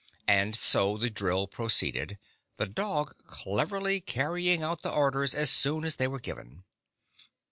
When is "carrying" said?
4.01-4.63